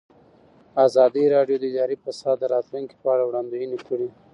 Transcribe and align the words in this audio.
ازادي 0.85 1.25
راډیو 1.35 1.57
د 1.59 1.63
اداري 1.71 1.95
فساد 2.03 2.37
د 2.39 2.43
راتلونکې 2.53 2.95
په 3.01 3.07
اړه 3.13 3.23
وړاندوینې 3.25 3.79
کړې. 3.87 4.09